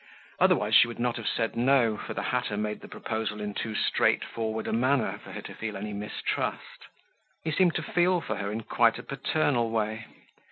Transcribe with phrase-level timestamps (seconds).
[0.39, 3.75] Otherwise she would not have said, "No," for the hatter made the proposal in too
[3.75, 6.87] straightforward a manner for her to feel any mistrust.
[7.43, 10.07] He seemed to feel for her in quite a paternal way.